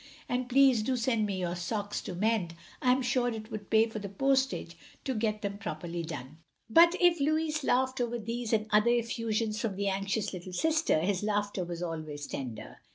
[0.27, 3.85] And please do send me your socks to mend, I am sure it would pay
[3.85, 8.65] for the postage to get them properly done." But if Louis laughed over these and
[8.71, 12.79] other effusions from the anxious little sister, his laughter was always tender.